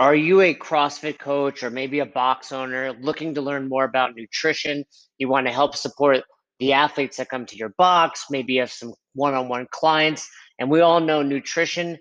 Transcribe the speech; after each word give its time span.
Are 0.00 0.14
you 0.14 0.40
a 0.40 0.54
CrossFit 0.54 1.18
coach 1.18 1.62
or 1.62 1.68
maybe 1.68 1.98
a 1.98 2.06
box 2.06 2.52
owner 2.52 2.94
looking 3.02 3.34
to 3.34 3.42
learn 3.42 3.68
more 3.68 3.84
about 3.84 4.16
nutrition? 4.16 4.82
You 5.18 5.28
want 5.28 5.46
to 5.46 5.52
help 5.52 5.76
support 5.76 6.24
the 6.58 6.72
athletes 6.72 7.18
that 7.18 7.28
come 7.28 7.44
to 7.44 7.56
your 7.56 7.74
box, 7.76 8.24
maybe 8.30 8.54
you 8.54 8.60
have 8.60 8.72
some 8.72 8.94
one 9.12 9.34
on 9.34 9.50
one 9.50 9.66
clients. 9.72 10.26
And 10.58 10.70
we 10.70 10.80
all 10.80 11.00
know 11.00 11.20
nutrition 11.20 11.98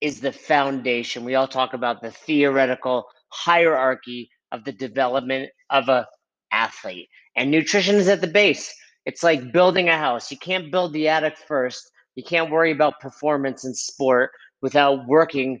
is 0.00 0.18
the 0.18 0.32
foundation. 0.32 1.26
We 1.26 1.34
all 1.34 1.46
talk 1.46 1.74
about 1.74 2.00
the 2.00 2.10
theoretical 2.10 3.04
hierarchy 3.28 4.30
of 4.50 4.64
the 4.64 4.72
development 4.72 5.50
of 5.68 5.90
a 5.90 6.06
athlete. 6.52 7.08
And 7.36 7.50
nutrition 7.50 7.96
is 7.96 8.08
at 8.08 8.22
the 8.22 8.28
base. 8.28 8.72
It's 9.04 9.22
like 9.22 9.52
building 9.52 9.90
a 9.90 9.98
house. 9.98 10.30
You 10.30 10.38
can't 10.38 10.72
build 10.72 10.94
the 10.94 11.08
attic 11.08 11.36
first. 11.46 11.90
You 12.14 12.24
can't 12.24 12.50
worry 12.50 12.70
about 12.70 13.00
performance 13.00 13.66
in 13.66 13.74
sport 13.74 14.30
without 14.62 15.06
working 15.06 15.60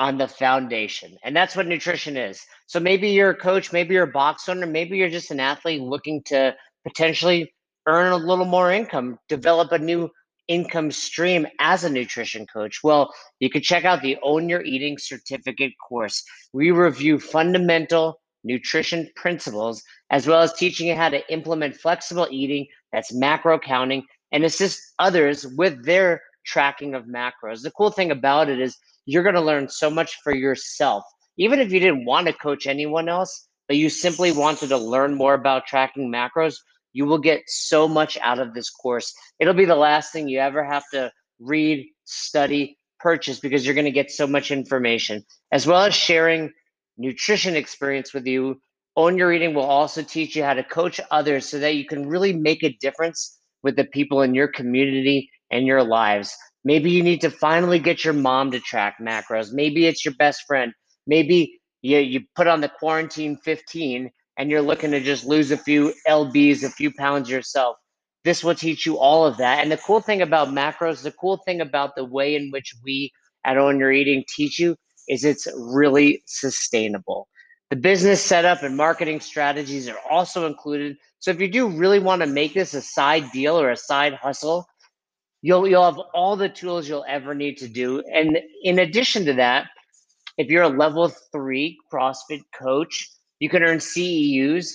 on 0.00 0.16
the 0.16 0.26
foundation. 0.26 1.16
And 1.22 1.36
that's 1.36 1.54
what 1.54 1.66
nutrition 1.66 2.16
is. 2.16 2.40
So 2.66 2.80
maybe 2.80 3.10
you're 3.10 3.30
a 3.30 3.36
coach, 3.36 3.70
maybe 3.70 3.92
you're 3.94 4.04
a 4.04 4.10
box 4.10 4.48
owner, 4.48 4.66
maybe 4.66 4.96
you're 4.96 5.10
just 5.10 5.30
an 5.30 5.40
athlete 5.40 5.82
looking 5.82 6.22
to 6.24 6.56
potentially 6.84 7.52
earn 7.86 8.12
a 8.12 8.16
little 8.16 8.46
more 8.46 8.72
income, 8.72 9.18
develop 9.28 9.72
a 9.72 9.78
new 9.78 10.08
income 10.48 10.90
stream 10.90 11.46
as 11.60 11.84
a 11.84 11.90
nutrition 11.90 12.46
coach? 12.46 12.80
Well, 12.82 13.12
you 13.40 13.50
can 13.50 13.60
check 13.60 13.84
out 13.84 14.00
the 14.00 14.16
Own 14.22 14.48
Your 14.48 14.62
Eating 14.62 14.96
certificate 14.96 15.72
course. 15.86 16.24
We 16.54 16.70
review 16.70 17.20
fundamental 17.20 18.20
nutrition 18.42 19.06
principles 19.16 19.82
as 20.08 20.26
well 20.26 20.40
as 20.40 20.54
teaching 20.54 20.88
you 20.88 20.96
how 20.96 21.10
to 21.10 21.30
implement 21.30 21.76
flexible 21.76 22.26
eating 22.30 22.66
that's 22.90 23.12
macro 23.12 23.58
counting 23.58 24.02
and 24.32 24.44
assist 24.44 24.80
others 24.98 25.46
with 25.46 25.84
their 25.84 26.22
tracking 26.46 26.94
of 26.94 27.04
macros. 27.04 27.60
The 27.60 27.70
cool 27.72 27.90
thing 27.90 28.10
about 28.10 28.48
it 28.48 28.58
is 28.58 28.78
you're 29.06 29.22
going 29.22 29.34
to 29.34 29.40
learn 29.40 29.68
so 29.68 29.90
much 29.90 30.18
for 30.22 30.34
yourself. 30.34 31.04
Even 31.36 31.58
if 31.58 31.72
you 31.72 31.80
didn't 31.80 32.04
want 32.04 32.26
to 32.26 32.32
coach 32.32 32.66
anyone 32.66 33.08
else, 33.08 33.48
but 33.68 33.76
you 33.76 33.88
simply 33.88 34.32
wanted 34.32 34.68
to 34.68 34.76
learn 34.76 35.14
more 35.14 35.34
about 35.34 35.66
tracking 35.66 36.10
macros, 36.12 36.56
you 36.92 37.06
will 37.06 37.18
get 37.18 37.42
so 37.46 37.86
much 37.86 38.18
out 38.20 38.38
of 38.38 38.52
this 38.52 38.70
course. 38.70 39.14
It'll 39.38 39.54
be 39.54 39.64
the 39.64 39.76
last 39.76 40.12
thing 40.12 40.28
you 40.28 40.40
ever 40.40 40.64
have 40.64 40.82
to 40.92 41.12
read, 41.38 41.86
study, 42.04 42.78
purchase 42.98 43.40
because 43.40 43.64
you're 43.64 43.74
going 43.74 43.84
to 43.84 43.90
get 43.90 44.10
so 44.10 44.26
much 44.26 44.50
information, 44.50 45.24
as 45.52 45.66
well 45.66 45.82
as 45.82 45.94
sharing 45.94 46.52
nutrition 46.98 47.56
experience 47.56 48.12
with 48.12 48.26
you. 48.26 48.60
Own 48.96 49.16
Your 49.16 49.32
Eating 49.32 49.54
will 49.54 49.62
also 49.62 50.02
teach 50.02 50.36
you 50.36 50.44
how 50.44 50.54
to 50.54 50.64
coach 50.64 51.00
others 51.10 51.48
so 51.48 51.58
that 51.60 51.76
you 51.76 51.86
can 51.86 52.08
really 52.08 52.32
make 52.32 52.62
a 52.62 52.76
difference 52.80 53.38
with 53.62 53.76
the 53.76 53.84
people 53.84 54.20
in 54.22 54.34
your 54.34 54.48
community 54.48 55.30
and 55.50 55.66
your 55.66 55.82
lives. 55.82 56.36
Maybe 56.64 56.90
you 56.90 57.02
need 57.02 57.20
to 57.22 57.30
finally 57.30 57.78
get 57.78 58.04
your 58.04 58.14
mom 58.14 58.50
to 58.50 58.60
track 58.60 58.96
macros. 59.00 59.52
Maybe 59.52 59.86
it's 59.86 60.04
your 60.04 60.14
best 60.14 60.42
friend. 60.46 60.72
Maybe 61.06 61.60
you, 61.82 61.98
you 61.98 62.20
put 62.36 62.46
on 62.46 62.60
the 62.60 62.68
quarantine 62.68 63.38
15 63.44 64.10
and 64.36 64.50
you're 64.50 64.62
looking 64.62 64.90
to 64.90 65.00
just 65.00 65.24
lose 65.24 65.50
a 65.50 65.56
few 65.56 65.92
LBs, 66.08 66.62
a 66.62 66.70
few 66.70 66.92
pounds 66.92 67.30
yourself. 67.30 67.76
This 68.24 68.44
will 68.44 68.54
teach 68.54 68.84
you 68.84 68.98
all 68.98 69.26
of 69.26 69.38
that. 69.38 69.62
And 69.62 69.72
the 69.72 69.78
cool 69.78 70.00
thing 70.00 70.20
about 70.20 70.48
macros, 70.48 71.02
the 71.02 71.12
cool 71.12 71.38
thing 71.46 71.60
about 71.60 71.96
the 71.96 72.04
way 72.04 72.36
in 72.36 72.50
which 72.50 72.74
we 72.84 73.10
at 73.44 73.56
Own 73.56 73.78
Your 73.78 73.92
Eating 73.92 74.24
teach 74.28 74.58
you 74.58 74.76
is 75.08 75.24
it's 75.24 75.48
really 75.56 76.22
sustainable. 76.26 77.28
The 77.70 77.76
business 77.76 78.22
setup 78.22 78.62
and 78.62 78.76
marketing 78.76 79.20
strategies 79.20 79.88
are 79.88 79.98
also 80.10 80.46
included. 80.46 80.96
So 81.20 81.30
if 81.30 81.40
you 81.40 81.48
do 81.48 81.68
really 81.68 81.98
want 81.98 82.20
to 82.20 82.26
make 82.26 82.54
this 82.54 82.74
a 82.74 82.82
side 82.82 83.30
deal 83.32 83.58
or 83.58 83.70
a 83.70 83.76
side 83.76 84.14
hustle, 84.14 84.66
you'll 85.42 85.66
you'll 85.68 85.84
have 85.84 85.98
all 86.14 86.36
the 86.36 86.48
tools 86.48 86.88
you'll 86.88 87.04
ever 87.08 87.34
need 87.34 87.56
to 87.58 87.68
do. 87.68 88.02
And 88.12 88.38
in 88.62 88.78
addition 88.78 89.24
to 89.26 89.34
that, 89.34 89.68
if 90.38 90.48
you're 90.48 90.62
a 90.62 90.68
level 90.68 91.08
three 91.32 91.76
CrossFit 91.92 92.42
coach, 92.58 93.10
you 93.40 93.48
can 93.48 93.62
earn 93.62 93.78
CEUs 93.78 94.72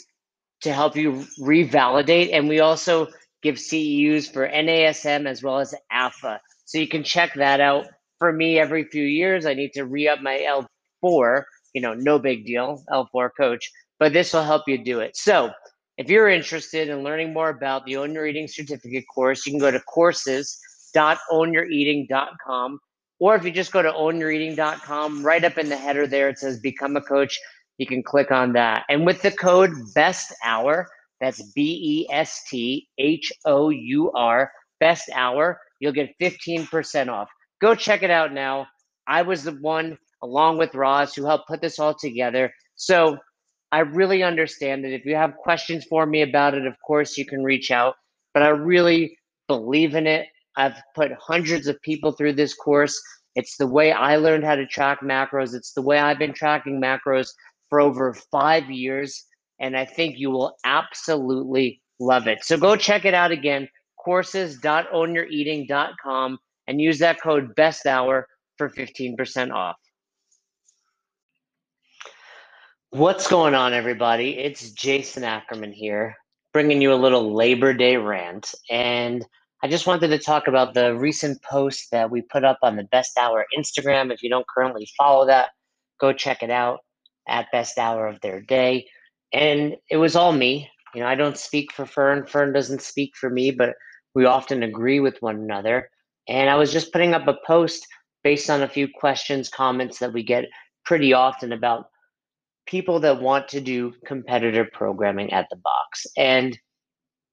to 0.61 0.73
help 0.73 0.95
you 0.95 1.25
revalidate. 1.39 2.33
And 2.33 2.47
we 2.47 2.59
also 2.59 3.07
give 3.43 3.55
CEUs 3.55 4.31
for 4.31 4.47
NASM 4.47 5.27
as 5.27 5.43
well 5.43 5.59
as 5.59 5.73
AFA. 5.91 6.39
So 6.65 6.79
you 6.79 6.87
can 6.87 7.03
check 7.03 7.33
that 7.35 7.61
out. 7.61 7.85
For 8.17 8.31
me, 8.31 8.57
every 8.57 8.85
few 8.85 9.03
years, 9.03 9.45
I 9.45 9.53
need 9.53 9.73
to 9.73 9.85
re 9.85 10.07
up 10.07 10.21
my 10.21 10.63
L4. 11.03 11.43
You 11.73 11.81
know, 11.81 11.93
no 11.93 12.17
big 12.17 12.45
deal, 12.45 12.83
L4 12.89 13.29
coach, 13.37 13.69
but 13.99 14.13
this 14.13 14.33
will 14.33 14.43
help 14.43 14.63
you 14.67 14.83
do 14.83 15.01
it. 15.01 15.17
So 15.17 15.51
if 15.97 16.09
you're 16.09 16.29
interested 16.29 16.89
in 16.89 17.03
learning 17.03 17.33
more 17.33 17.49
about 17.49 17.85
the 17.85 17.97
Own 17.97 18.13
Your 18.13 18.27
Eating 18.27 18.47
certificate 18.47 19.05
course, 19.13 19.45
you 19.45 19.51
can 19.53 19.59
go 19.59 19.71
to 19.71 19.79
courses.ownyoureating.com. 19.79 22.79
Or 23.19 23.35
if 23.35 23.45
you 23.45 23.51
just 23.51 23.71
go 23.71 23.81
to 23.81 23.91
ownyoureating.com, 23.91 25.25
right 25.25 25.43
up 25.43 25.57
in 25.57 25.69
the 25.69 25.77
header 25.77 26.05
there, 26.05 26.29
it 26.29 26.37
says 26.37 26.59
Become 26.59 26.95
a 26.97 27.01
Coach. 27.01 27.39
You 27.77 27.87
can 27.87 28.03
click 28.03 28.31
on 28.31 28.53
that. 28.53 28.83
And 28.89 29.05
with 29.05 29.21
the 29.21 29.31
code 29.31 29.71
BEST 29.93 30.33
HOUR, 30.41 30.87
that's 31.21 31.41
B 31.53 32.07
E 32.09 32.13
S 32.13 32.43
T 32.49 32.89
H 32.97 33.31
O 33.45 33.69
U 33.69 34.11
R, 34.11 34.51
BEST 34.81 35.09
HOUR, 35.13 35.57
you'll 35.79 35.93
get 35.93 36.13
15% 36.21 37.07
off. 37.09 37.29
Go 37.61 37.73
check 37.73 38.03
it 38.03 38.11
out 38.11 38.33
now. 38.33 38.67
I 39.07 39.21
was 39.21 39.43
the 39.43 39.53
one, 39.53 39.97
along 40.21 40.57
with 40.57 40.75
Ross, 40.75 41.15
who 41.15 41.25
helped 41.25 41.47
put 41.47 41.61
this 41.61 41.79
all 41.79 41.93
together. 41.93 42.53
So 42.75 43.17
I 43.75 43.79
really 43.79 44.23
understand 44.23 44.85
that 44.85 44.93
if 44.93 45.03
you 45.03 45.15
have 45.15 45.35
questions 45.35 45.83
for 45.83 46.05
me 46.05 46.21
about 46.21 46.53
it, 46.53 46.65
of 46.65 46.77
course 46.87 47.17
you 47.17 47.25
can 47.25 47.43
reach 47.43 47.71
out. 47.71 47.95
But 48.33 48.41
I 48.41 48.47
really 48.47 49.17
believe 49.49 49.95
in 49.95 50.07
it. 50.07 50.27
I've 50.55 50.77
put 50.95 51.11
hundreds 51.19 51.67
of 51.67 51.81
people 51.81 52.13
through 52.13 52.35
this 52.35 52.53
course. 52.53 52.97
It's 53.35 53.57
the 53.57 53.67
way 53.67 53.91
I 53.91 54.15
learned 54.15 54.45
how 54.45 54.55
to 54.55 54.65
track 54.65 55.01
macros. 55.01 55.53
It's 55.53 55.73
the 55.73 55.81
way 55.81 55.99
I've 55.99 56.17
been 56.17 56.31
tracking 56.31 56.81
macros 56.81 57.27
for 57.69 57.81
over 57.81 58.13
five 58.31 58.71
years. 58.71 59.25
And 59.59 59.75
I 59.75 59.83
think 59.83 60.19
you 60.19 60.31
will 60.31 60.55
absolutely 60.63 61.81
love 61.99 62.27
it. 62.27 62.45
So 62.45 62.55
go 62.55 62.77
check 62.77 63.03
it 63.03 63.13
out 63.13 63.31
again 63.31 63.67
courses.ownyoureating.com 63.97 66.37
and 66.67 66.79
use 66.79 66.99
that 66.99 67.21
code 67.21 67.53
best 67.55 67.85
hour 67.85 68.25
for 68.57 68.69
15% 68.69 69.51
off. 69.51 69.75
What's 72.95 73.27
going 73.27 73.55
on, 73.55 73.73
everybody? 73.73 74.37
It's 74.37 74.71
Jason 74.71 75.25
Ackerman 75.25 75.73
here, 75.73 76.15
bringing 76.53 76.81
you 76.81 76.93
a 76.93 76.95
little 76.95 77.33
Labor 77.33 77.73
Day 77.73 77.97
rant. 77.97 78.55
And 78.69 79.25
I 79.61 79.67
just 79.67 79.85
wanted 79.85 80.07
to 80.07 80.17
talk 80.17 80.47
about 80.47 80.73
the 80.73 80.95
recent 80.95 81.43
post 81.43 81.91
that 81.91 82.09
we 82.09 82.21
put 82.21 82.45
up 82.45 82.57
on 82.61 82.77
the 82.77 82.85
Best 82.85 83.17
Hour 83.17 83.45
Instagram. 83.59 84.13
If 84.13 84.23
you 84.23 84.29
don't 84.29 84.47
currently 84.47 84.87
follow 84.97 85.27
that, 85.27 85.49
go 85.99 86.13
check 86.13 86.41
it 86.41 86.49
out 86.49 86.79
at 87.27 87.51
Best 87.51 87.77
Hour 87.77 88.07
of 88.07 88.21
their 88.21 88.39
day. 88.39 88.87
And 89.33 89.75
it 89.91 89.97
was 89.97 90.15
all 90.15 90.31
me. 90.31 90.69
You 90.93 91.01
know, 91.01 91.07
I 91.07 91.15
don't 91.15 91.37
speak 91.37 91.73
for 91.73 91.85
Fern, 91.85 92.25
Fern 92.25 92.53
doesn't 92.53 92.81
speak 92.81 93.17
for 93.17 93.29
me, 93.29 93.51
but 93.51 93.73
we 94.13 94.23
often 94.23 94.63
agree 94.63 95.01
with 95.01 95.21
one 95.21 95.35
another. 95.35 95.89
And 96.29 96.49
I 96.49 96.55
was 96.55 96.71
just 96.71 96.93
putting 96.93 97.13
up 97.13 97.27
a 97.27 97.35
post 97.45 97.85
based 98.23 98.49
on 98.49 98.61
a 98.61 98.69
few 98.69 98.87
questions, 98.87 99.49
comments 99.49 99.99
that 99.99 100.13
we 100.13 100.23
get 100.23 100.45
pretty 100.85 101.11
often 101.11 101.51
about 101.51 101.87
people 102.65 102.99
that 103.01 103.21
want 103.21 103.47
to 103.49 103.61
do 103.61 103.93
competitor 104.05 104.67
programming 104.71 105.31
at 105.33 105.47
the 105.49 105.57
box. 105.57 106.07
And 106.17 106.57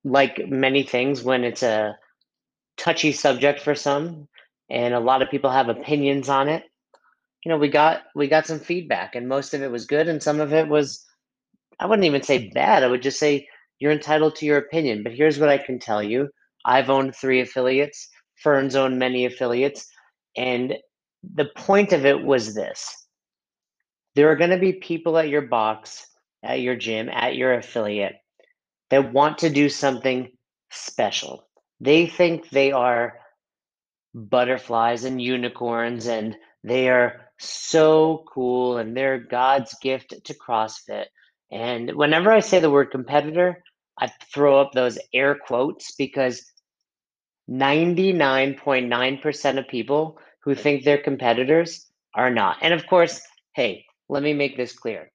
like 0.05 0.49
many 0.49 0.83
things, 0.83 1.23
when 1.23 1.45
it's 1.45 1.63
a 1.63 1.97
touchy 2.77 3.13
subject 3.13 3.61
for 3.61 3.75
some, 3.75 4.29
and 4.71 4.95
a 4.95 5.01
lot 5.01 5.23
of 5.23 5.31
people 5.31 5.51
have 5.51 5.69
opinions 5.69 6.29
on 6.29 6.49
it, 6.49 6.65
you 7.45 7.51
know, 7.51 7.59
we 7.59 7.69
got 7.69 8.03
we 8.15 8.29
got 8.29 8.47
some 8.47 8.61
feedback, 8.61 9.15
and 9.15 9.29
most 9.29 9.53
of 9.55 9.63
it 9.63 9.71
was 9.71 9.87
good, 9.87 10.09
and 10.09 10.23
some 10.23 10.41
of 10.41 10.53
it 10.53 10.69
was, 10.69 11.05
I 11.81 11.87
wouldn't 11.87 12.07
even 12.07 12.23
say 12.23 12.51
bad. 12.51 12.85
I 12.85 12.89
would 12.89 13.03
just 13.03 13.19
say 13.19 13.49
you're 13.79 13.93
entitled 13.93 14.37
to 14.37 14.47
your 14.47 14.59
opinion. 14.59 15.03
But 15.03 15.15
here's 15.15 15.39
what 15.39 15.49
I 15.49 15.59
can 15.59 15.79
tell 15.79 16.03
you: 16.03 16.29
I've 16.65 16.91
owned 16.91 17.17
three 17.17 17.41
affiliates. 17.41 18.09
Fern's 18.43 18.77
owned 18.77 18.99
many 18.99 19.25
affiliates, 19.25 19.87
and 20.37 20.75
the 21.35 21.47
point 21.57 21.93
of 21.93 22.05
it 22.07 22.23
was 22.23 22.55
this 22.55 23.02
there 24.15 24.31
are 24.31 24.37
going 24.37 24.51
to 24.51 24.59
be 24.59 24.75
people 24.75 25.19
at 25.19 25.29
your 25.29 25.43
box, 25.43 26.07
at 26.43 26.61
your 26.61 26.77
gym, 26.77 27.09
at 27.09 27.37
your 27.37 27.55
affiliate 27.55 28.17
that 28.91 29.13
want 29.13 29.39
to 29.39 29.51
do 29.51 29.69
something 29.69 30.31
special. 30.71 31.49
They 31.81 32.07
think 32.07 32.51
they 32.51 32.71
are 32.73 33.19
butterflies 34.15 35.05
and 35.05 35.21
unicorns 35.21 36.07
and 36.07 36.37
they 36.63 36.89
are 36.91 37.23
so 37.39 38.25
cool 38.33 38.79
and 38.79 38.97
they're 38.97 39.19
God's 39.19 39.75
gift 39.81 40.15
to 40.25 40.35
CrossFit. 40.35 41.07
And 41.51 41.91
whenever 41.95 42.31
I 42.31 42.41
say 42.41 42.61
the 42.61 42.71
word 42.71 42.91
competitor, 42.91 43.63
I 43.99 44.11
throw 44.33 44.61
up 44.61 44.73
those 44.73 44.99
air 45.13 45.35
quotes 45.35 45.93
because 45.93 46.45
99.9% 47.51 49.59
of 49.59 49.69
people 49.69 50.19
who 50.41 50.55
think 50.55 50.85
they're 50.85 50.99
competitors 50.99 51.87
are 52.15 52.31
not. 52.31 52.59
And 52.63 52.75
of 52.75 52.87
course, 52.87 53.21
hey, 53.55 53.85
let 54.13 54.23
me 54.23 54.35
make 54.35 54.59
this 54.59 54.75
clear. 54.75 55.11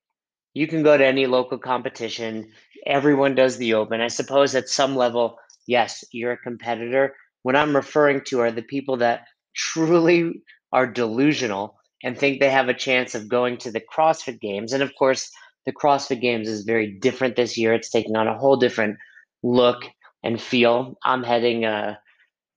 You 0.56 0.66
can 0.66 0.82
go 0.82 0.98
to 0.98 1.06
any 1.06 1.28
local 1.28 1.60
competition, 1.60 2.50
everyone 2.88 3.36
does 3.36 3.58
the 3.58 3.76
open. 3.76 4.02
I 4.02 4.08
suppose 4.08 4.56
at 4.56 4.70
some 4.70 4.96
level, 4.96 5.38
yes, 5.68 6.04
you're 6.12 6.32
a 6.32 6.38
competitor. 6.38 7.16
What 7.44 7.56
I'm 7.56 7.76
referring 7.76 8.22
to 8.30 8.40
are 8.40 8.52
the 8.52 8.64
people 8.64 8.98
that 8.98 9.28
truly 9.56 10.42
are 10.74 10.88
delusional 10.88 11.78
and 12.04 12.18
think 12.18 12.40
they 12.40 12.50
have 12.50 12.70
a 12.70 12.74
chance 12.74 13.14
of 13.14 13.30
going 13.30 13.58
to 13.58 13.72
the 13.72 13.82
CrossFit 13.82 14.42
Games. 14.42 14.74
And 14.74 14.82
of 14.82 14.92
course, 14.98 15.30
the 15.68 15.74
CrossFit 15.74 16.20
Games 16.20 16.50
is 16.50 16.64
very 16.64 16.98
different 17.00 17.36
this 17.36 17.56
year. 17.56 17.76
It's 17.76 17.92
taking 17.92 18.16
on 18.16 18.28
a 18.28 18.38
whole 18.38 18.58
different 18.58 18.98
look 19.44 19.84
and 20.24 20.42
feel. 20.42 20.98
I'm 21.04 21.22
heading 21.22 21.66
uh, 21.66 21.98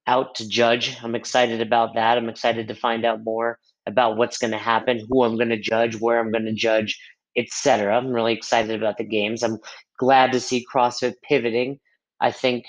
out 0.06 0.36
to 0.36 0.48
judge. 0.48 0.96
I'm 1.02 1.14
excited 1.14 1.60
about 1.60 1.96
that. 1.96 2.16
I'm 2.16 2.30
excited 2.30 2.68
to 2.68 2.74
find 2.74 3.04
out 3.04 3.24
more 3.24 3.58
about 3.86 4.16
what's 4.16 4.38
going 4.38 4.52
to 4.52 4.58
happen, 4.58 5.06
who 5.08 5.22
I'm 5.24 5.36
going 5.36 5.48
to 5.48 5.58
judge, 5.58 6.00
where 6.00 6.18
I'm 6.20 6.30
going 6.30 6.44
to 6.44 6.52
judge, 6.52 6.98
etc. 7.36 7.96
I'm 7.96 8.12
really 8.12 8.32
excited 8.32 8.80
about 8.80 8.98
the 8.98 9.04
games. 9.04 9.42
I'm 9.42 9.58
glad 9.98 10.32
to 10.32 10.40
see 10.40 10.66
CrossFit 10.72 11.14
pivoting. 11.22 11.78
I 12.20 12.30
think 12.32 12.64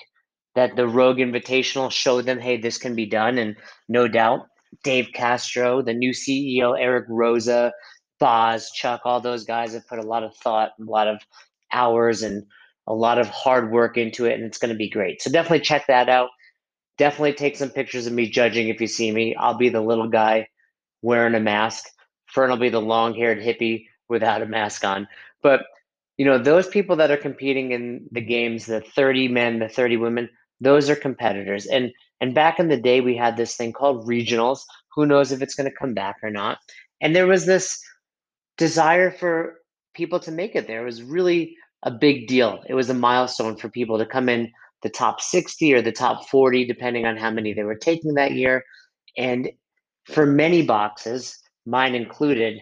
that 0.56 0.76
the 0.76 0.88
Rogue 0.88 1.18
Invitational 1.18 1.92
showed 1.92 2.26
them, 2.26 2.40
hey, 2.40 2.58
this 2.58 2.78
can 2.78 2.96
be 2.96 3.06
done, 3.06 3.38
and 3.38 3.56
no 3.88 4.08
doubt 4.08 4.48
Dave 4.84 5.10
Castro, 5.14 5.82
the 5.82 5.94
new 5.94 6.12
CEO, 6.12 6.76
Eric 6.80 7.08
Roza, 7.10 7.72
Boz, 8.20 8.70
Chuck, 8.72 9.02
all 9.06 9.20
those 9.20 9.44
guys 9.44 9.74
have 9.74 9.88
put 9.88 10.00
a 10.00 10.08
lot 10.08 10.24
of 10.24 10.36
thought, 10.38 10.72
a 10.80 10.84
lot 10.84 11.08
of 11.08 11.22
hours, 11.74 12.22
and 12.22 12.46
a 12.88 12.94
lot 12.94 13.18
of 13.18 13.28
hard 13.30 13.72
work 13.72 13.98
into 13.98 14.26
it, 14.26 14.34
and 14.34 14.44
it's 14.44 14.58
going 14.58 14.72
to 14.72 14.78
be 14.78 14.90
great. 14.90 15.22
So 15.22 15.32
definitely 15.32 15.62
check 15.62 15.88
that 15.88 16.10
out. 16.10 16.30
Definitely 16.98 17.34
take 17.34 17.56
some 17.56 17.70
pictures 17.70 18.06
of 18.06 18.14
me 18.14 18.30
judging 18.30 18.68
if 18.68 18.82
you 18.82 18.88
see 18.88 19.12
me. 19.12 19.36
I'll 19.36 19.58
be 19.58 19.70
the 19.70 19.82
little 19.82 20.10
guy 20.10 20.48
wearing 21.02 21.36
a 21.36 21.40
mask. 21.40 21.86
Fern 22.28 22.50
will 22.50 22.58
be 22.58 22.70
the 22.70 22.82
long 22.82 23.14
haired 23.14 23.40
hippie 23.40 23.86
without 24.10 24.42
a 24.42 24.46
mask 24.46 24.84
on. 24.84 25.08
But 25.42 25.64
you 26.18 26.26
know, 26.26 26.38
those 26.38 26.68
people 26.68 26.96
that 26.98 27.10
are 27.10 27.18
competing 27.18 27.72
in 27.72 28.08
the 28.12 28.22
games, 28.22 28.66
the 28.66 28.82
30 28.82 29.30
men, 29.30 29.60
the 29.60 29.70
30 29.70 29.98
women, 29.98 30.30
those 30.60 30.90
are 30.90 30.96
competitors. 30.96 31.66
And 31.66 31.92
and 32.20 32.36
back 32.36 32.60
in 32.60 32.68
the 32.68 32.78
day 32.78 33.02
we 33.02 33.16
had 33.18 33.36
this 33.36 33.56
thing 33.56 33.74
called 33.74 34.08
regionals. 34.08 34.60
Who 34.94 35.06
knows 35.06 35.32
if 35.32 35.42
it's 35.42 35.56
going 35.56 35.70
to 35.70 35.76
come 35.76 35.94
back 35.94 36.18
or 36.22 36.30
not? 36.30 36.60
And 37.02 37.16
there 37.16 37.28
was 37.28 37.46
this 37.46 37.82
desire 38.58 39.10
for 39.10 39.62
people 39.96 40.20
to 40.20 40.32
make 40.32 40.56
it 40.56 40.68
there. 40.68 40.82
It 40.82 40.86
was 40.86 41.02
really 41.02 41.56
a 41.84 41.92
big 41.92 42.28
deal. 42.28 42.62
It 42.70 42.76
was 42.76 42.90
a 42.90 42.94
milestone 42.94 43.58
for 43.58 43.70
people 43.70 43.98
to 43.98 44.06
come 44.06 44.30
in 44.30 44.52
the 44.84 44.90
top 44.90 45.22
60 45.22 45.74
or 45.74 45.82
the 45.82 45.92
top 45.92 46.30
40, 46.30 46.66
depending 46.66 47.06
on 47.06 47.18
how 47.18 47.32
many 47.32 47.54
they 47.54 47.64
were 47.64 47.76
taking 47.76 48.14
that 48.16 48.34
year. 48.34 48.64
And 49.18 49.50
for 50.06 50.26
many 50.26 50.62
boxes, 50.64 51.38
mine 51.66 51.96
included, 51.96 52.60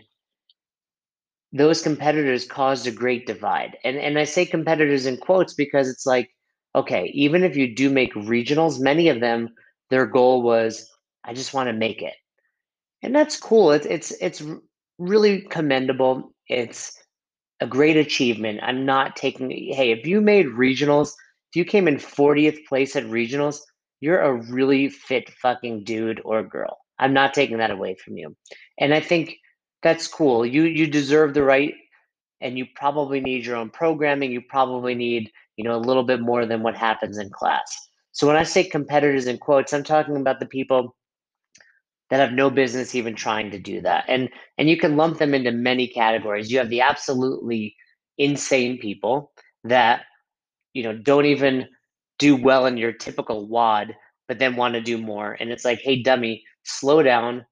those 1.52 1.82
competitors 1.82 2.46
caused 2.46 2.86
a 2.86 2.92
great 2.92 3.26
divide. 3.26 3.78
And 3.84 3.98
and 3.98 4.20
I 4.20 4.24
say 4.24 4.46
competitors 4.46 5.06
in 5.06 5.18
quotes 5.18 5.54
because 5.54 5.90
it's 5.90 6.06
like, 6.06 6.30
okay, 6.76 7.12
even 7.14 7.44
if 7.44 7.56
you 7.56 7.74
do 7.74 7.90
make 7.90 8.14
regionals, 8.14 8.80
many 8.80 9.10
of 9.10 9.20
them 9.20 9.50
their 9.90 10.06
goal 10.06 10.44
was 10.44 10.90
I 11.24 11.34
just 11.34 11.54
want 11.54 11.68
to 11.68 11.74
make 11.74 12.02
it. 12.02 12.14
And 13.02 13.16
that's 13.16 13.40
cool. 13.40 13.72
It's 13.72 13.86
it's 13.86 14.12
it's 14.22 14.44
really 14.98 15.42
commendable. 15.42 16.34
It's 16.48 16.94
a 17.62 17.68
great 17.68 17.98
achievement. 17.98 18.60
I'm 18.62 18.86
not 18.86 19.16
taking 19.16 19.50
hey, 19.50 19.92
if 19.92 20.06
you 20.06 20.22
made 20.22 20.46
regionals, 20.48 21.10
if 21.52 21.56
you 21.56 21.66
came 21.66 21.88
in 21.88 21.96
40th 21.96 22.66
place 22.68 22.96
at 22.96 23.06
regionals, 23.06 23.60
you're 24.02 24.20
a 24.20 24.34
really 24.52 24.90
fit 24.90 25.30
fucking 25.42 25.84
dude 25.84 26.22
or 26.24 26.44
girl. 26.44 26.78
I'm 27.00 27.14
not 27.14 27.34
taking 27.34 27.58
that 27.58 27.72
away 27.72 27.96
from 27.96 28.18
you. 28.18 28.36
And 28.80 28.94
I 28.94 29.00
think 29.00 29.38
that's 29.82 30.08
cool. 30.08 30.46
You 30.46 30.64
you 30.64 30.88
deserve 30.88 31.34
the 31.34 31.44
right 31.44 31.74
and 32.42 32.58
you 32.58 32.66
probably 32.76 33.20
need 33.20 33.46
your 33.46 33.56
own 33.56 33.70
programming. 33.70 34.32
You 34.32 34.42
probably 34.42 34.96
need, 34.96 35.32
you 35.58 35.64
know, 35.64 35.76
a 35.76 35.80
little 35.80 36.04
bit 36.04 36.22
more 36.22 36.46
than 36.46 36.64
what 36.64 36.76
happens 36.76 37.18
in 37.18 37.30
class. 37.30 37.76
So 38.12 38.28
when 38.28 38.36
I 38.36 38.44
say 38.44 38.64
competitors 38.64 39.28
in 39.28 39.38
quotes, 39.38 39.74
I'm 39.74 39.84
talking 39.84 40.18
about 40.18 40.40
the 40.40 40.46
people 40.46 40.96
that 42.10 42.20
have 42.20 42.34
no 42.34 42.50
business 42.50 42.96
even 42.96 43.16
trying 43.16 43.52
to 43.52 43.60
do 43.60 43.82
that. 43.82 44.06
And 44.08 44.30
and 44.58 44.70
you 44.70 44.78
can 44.78 44.98
lump 44.98 45.20
them 45.20 45.34
into 45.34 45.52
many 45.52 45.88
categories. 45.88 46.52
You 46.52 46.60
have 46.60 46.70
the 46.70 46.82
absolutely 46.82 47.76
insane 48.18 48.78
people 48.78 49.32
that 49.64 50.02
you 50.74 50.84
know 50.84 50.98
don't 50.98 51.26
even 51.26 51.68
do 52.18 52.36
well 52.36 52.66
in 52.66 52.76
your 52.78 52.92
typical 52.92 53.48
WOD 53.48 53.96
but 54.30 54.38
then 54.38 54.56
want 54.56 54.76
to 54.76 54.82
do 54.82 54.98
more. 54.98 55.36
And 55.40 55.50
it's 55.52 55.66
like, 55.66 55.82
hey, 55.82 56.02
dummy, 56.02 56.44
slow 56.64 57.04
down, 57.04 57.46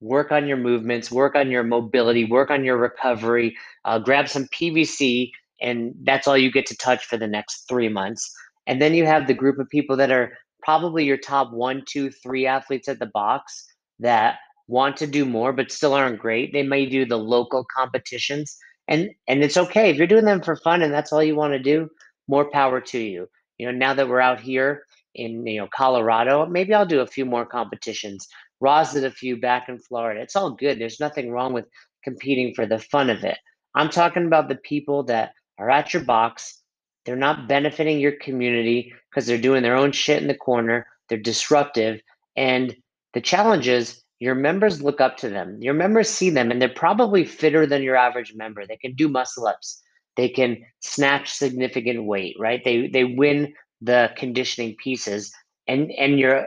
work 0.00 0.32
on 0.32 0.46
your 0.46 0.56
movements, 0.56 1.10
work 1.10 1.34
on 1.34 1.50
your 1.50 1.62
mobility, 1.62 2.24
work 2.24 2.50
on 2.50 2.64
your 2.64 2.76
recovery, 2.76 3.56
uh, 3.84 3.98
grab 3.98 4.28
some 4.28 4.46
PVC, 4.46 5.30
and 5.60 5.94
that's 6.04 6.26
all 6.26 6.38
you 6.38 6.50
get 6.50 6.66
to 6.66 6.76
touch 6.76 7.04
for 7.04 7.16
the 7.16 7.26
next 7.26 7.66
three 7.68 7.88
months. 7.88 8.32
And 8.66 8.80
then 8.80 8.94
you 8.94 9.04
have 9.06 9.26
the 9.26 9.34
group 9.34 9.58
of 9.58 9.68
people 9.68 9.96
that 9.96 10.10
are 10.10 10.32
probably 10.62 11.04
your 11.04 11.16
top 11.16 11.52
one, 11.52 11.82
two, 11.86 12.10
three 12.10 12.46
athletes 12.46 12.88
at 12.88 12.98
the 12.98 13.06
box 13.06 13.66
that 13.98 14.38
want 14.68 14.96
to 14.96 15.06
do 15.06 15.24
more 15.24 15.52
but 15.52 15.72
still 15.72 15.92
aren't 15.92 16.18
great. 16.20 16.52
They 16.52 16.62
may 16.62 16.86
do 16.86 17.04
the 17.04 17.18
local 17.18 17.66
competitions, 17.76 18.56
and 18.88 19.10
and 19.28 19.42
it's 19.42 19.56
okay 19.56 19.90
if 19.90 19.96
you're 19.96 20.06
doing 20.06 20.24
them 20.24 20.42
for 20.42 20.56
fun 20.56 20.82
and 20.82 20.92
that's 20.92 21.12
all 21.12 21.22
you 21.22 21.36
want 21.36 21.52
to 21.52 21.58
do. 21.58 21.88
More 22.28 22.50
power 22.50 22.80
to 22.80 22.98
you. 22.98 23.28
You 23.58 23.66
know, 23.66 23.72
now 23.72 23.94
that 23.94 24.08
we're 24.08 24.20
out 24.20 24.40
here 24.40 24.84
in 25.14 25.46
you 25.46 25.60
know 25.60 25.68
Colorado, 25.74 26.46
maybe 26.46 26.72
I'll 26.72 26.86
do 26.86 27.00
a 27.00 27.06
few 27.06 27.24
more 27.24 27.44
competitions. 27.44 28.28
Roz 28.60 28.92
did 28.92 29.04
a 29.04 29.10
few 29.10 29.40
back 29.40 29.68
in 29.68 29.78
Florida. 29.78 30.20
It's 30.20 30.36
all 30.36 30.50
good. 30.50 30.78
There's 30.78 31.00
nothing 31.00 31.30
wrong 31.30 31.52
with 31.52 31.66
competing 32.04 32.54
for 32.54 32.66
the 32.66 32.78
fun 32.78 33.10
of 33.10 33.24
it. 33.24 33.38
I'm 33.74 33.88
talking 33.88 34.26
about 34.26 34.48
the 34.48 34.56
people 34.56 35.04
that 35.04 35.32
are 35.58 35.70
at 35.70 35.92
your 35.94 36.04
box. 36.04 36.62
They're 37.04 37.16
not 37.16 37.48
benefiting 37.48 37.98
your 38.00 38.12
community 38.12 38.92
because 39.10 39.26
they're 39.26 39.38
doing 39.38 39.62
their 39.62 39.76
own 39.76 39.92
shit 39.92 40.20
in 40.20 40.28
the 40.28 40.34
corner. 40.34 40.86
They're 41.08 41.18
disruptive. 41.18 42.00
And 42.36 42.74
the 43.14 43.20
challenge 43.20 43.68
is 43.68 44.02
your 44.20 44.34
members 44.34 44.82
look 44.82 45.00
up 45.00 45.16
to 45.18 45.30
them. 45.30 45.58
Your 45.60 45.74
members 45.74 46.08
see 46.08 46.30
them, 46.30 46.50
and 46.50 46.60
they're 46.60 46.68
probably 46.68 47.24
fitter 47.24 47.66
than 47.66 47.82
your 47.82 47.96
average 47.96 48.34
member. 48.34 48.66
They 48.66 48.76
can 48.76 48.94
do 48.94 49.08
muscle 49.08 49.46
ups. 49.46 49.82
They 50.16 50.28
can 50.28 50.58
snatch 50.80 51.30
significant 51.30 52.04
weight, 52.04 52.36
right? 52.38 52.62
They 52.62 52.88
they 52.88 53.04
win 53.04 53.54
the 53.80 54.12
conditioning 54.16 54.76
pieces. 54.82 55.32
And 55.66 55.90
and 55.92 56.18
your 56.18 56.46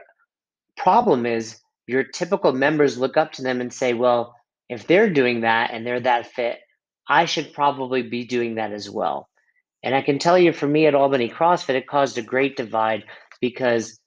problem 0.78 1.26
is 1.26 1.58
your 1.88 2.04
typical 2.04 2.54
members 2.54 2.98
look 2.98 3.18
up 3.18 3.32
to 3.34 3.42
them 3.42 3.62
and 3.62 3.74
say, 3.74 3.94
well, 3.94 4.36
if 4.70 4.88
they're 4.88 5.10
doing 5.10 5.42
that 5.42 5.72
and 5.72 5.86
they're 5.86 6.00
that 6.00 6.28
fit, 6.28 6.60
I 7.08 7.26
should 7.26 7.54
probably 7.54 8.02
be 8.02 8.26
doing 8.26 8.56
that 8.56 8.72
as 8.72 8.90
well. 8.90 9.30
And 9.84 9.94
I 9.94 10.02
can 10.02 10.18
tell 10.18 10.40
you 10.40 10.54
for 10.54 10.68
me 10.68 10.86
at 10.86 10.96
Albany 10.96 11.30
CrossFit, 11.30 11.76
it 11.76 11.88
caused 11.88 12.18
a 12.18 12.22
great 12.22 12.56
divide 12.56 13.04
because 13.42 14.00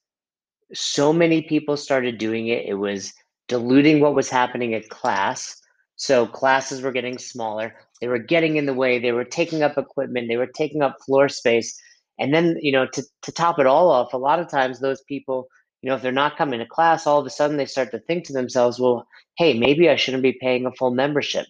so 0.73 1.13
many 1.13 1.43
people 1.43 1.77
started 1.77 2.19
doing 2.19 2.49
it. 2.49 2.67
It 2.67 2.75
was 2.75 3.13
diluting 3.49 4.01
what 4.01 4.15
was 4.15 4.31
happening 4.31 4.75
at 4.75 4.89
class. 4.89 5.61
So 5.97 6.27
classes 6.27 6.81
were 6.81 6.93
getting 6.93 7.19
smaller. 7.19 7.75
They 8.01 8.09
were 8.09 8.19
getting 8.19 8.57
in 8.57 8.67
the 8.67 8.75
way. 8.75 8.99
They 8.99 9.13
were 9.13 9.25
taking 9.25 9.63
up 9.63 9.77
equipment. 9.77 10.29
They 10.29 10.37
were 10.37 10.47
taking 10.47 10.83
up 10.83 10.97
floor 11.05 11.29
space. 11.29 11.79
And 12.19 12.33
then, 12.33 12.57
you 12.61 12.73
know, 12.73 12.87
to, 12.87 13.05
to 13.23 13.33
top 13.33 13.59
it 13.59 13.67
all 13.67 13.91
off, 13.91 14.15
a 14.15 14.19
lot 14.19 14.41
of 14.41 14.51
times 14.51 14.81
those 14.81 15.03
people 15.03 15.49
you 15.87 15.93
know, 15.93 15.97
if 15.97 16.03
they're 16.03 16.11
not 16.11 16.37
coming 16.37 16.59
to 16.59 16.67
class, 16.67 17.07
all 17.07 17.21
of 17.21 17.27
a 17.27 17.31
sudden 17.31 17.59
they 17.59 17.65
start 17.65 17.93
to 17.93 18.01
think 18.01 18.25
to 18.25 18.33
themselves, 18.33 18.81
well, 18.81 19.07
hey, 19.39 19.57
maybe 19.57 19.89
I 19.89 19.95
shouldn't 19.95 20.25
be 20.25 20.33
paying 20.33 20.67
a 20.67 20.73
full 20.73 20.91
membership. 20.91 21.47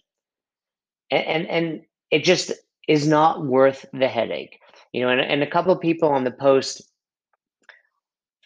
And 1.10 1.24
and, 1.24 1.46
and 1.46 1.82
it 2.10 2.22
just 2.22 2.52
is 2.86 3.08
not 3.08 3.46
worth 3.46 3.86
the 3.94 4.08
headache. 4.08 4.60
You 4.92 5.00
know, 5.00 5.08
and, 5.08 5.22
and 5.22 5.42
a 5.42 5.50
couple 5.50 5.72
of 5.72 5.80
people 5.80 6.10
on 6.10 6.24
the 6.24 6.30
post 6.30 6.82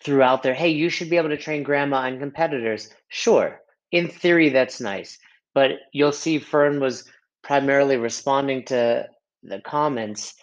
threw 0.04 0.22
out 0.22 0.44
there, 0.44 0.54
hey, 0.54 0.68
you 0.68 0.90
should 0.90 1.10
be 1.10 1.16
able 1.16 1.30
to 1.30 1.36
train 1.36 1.64
grandma 1.64 2.04
and 2.04 2.20
competitors. 2.20 2.90
Sure. 3.08 3.60
In 3.90 4.06
theory, 4.06 4.48
that's 4.48 4.80
nice. 4.80 5.18
But 5.54 5.72
you'll 5.92 6.12
see 6.12 6.38
Fern 6.38 6.78
was 6.78 7.04
primarily 7.42 7.96
responding 7.96 8.64
to 8.66 9.08
the 9.42 9.60
comments. 9.62 10.36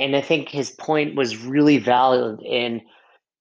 And 0.00 0.16
I 0.16 0.22
think 0.22 0.48
his 0.48 0.72
point 0.72 1.14
was 1.14 1.36
really 1.36 1.78
valid 1.78 2.42
in 2.42 2.82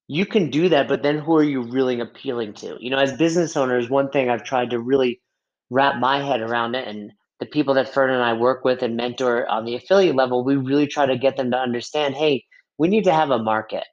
you 0.07 0.25
can 0.25 0.50
do 0.50 0.69
that, 0.69 0.88
but 0.88 1.01
then 1.01 1.17
who 1.19 1.36
are 1.38 1.43
you 1.43 1.62
really 1.62 2.00
appealing 2.00 2.53
to? 2.55 2.77
You 2.79 2.89
know, 2.89 2.98
as 2.98 3.13
business 3.13 3.55
owners, 3.55 3.89
one 3.89 4.10
thing 4.10 4.29
I've 4.29 4.43
tried 4.43 4.69
to 4.72 4.79
really 4.79 5.22
wrap 5.69 6.00
my 6.00 6.22
head 6.22 6.41
around 6.41 6.75
it, 6.75 6.88
and 6.88 7.12
the 7.39 7.45
people 7.45 7.74
that 7.75 7.93
Fern 7.93 8.10
and 8.10 8.22
I 8.22 8.33
work 8.33 8.65
with 8.65 8.81
and 8.81 8.98
mentor 8.98 9.48
on 9.48 9.65
the 9.65 9.75
affiliate 9.75 10.15
level, 10.15 10.43
we 10.43 10.55
really 10.55 10.88
try 10.88 11.05
to 11.05 11.17
get 11.17 11.38
them 11.38 11.51
to 11.51 11.57
understand 11.57 12.15
hey, 12.15 12.45
we 12.77 12.88
need 12.88 13.05
to 13.05 13.13
have 13.13 13.31
a 13.31 13.39
market. 13.39 13.86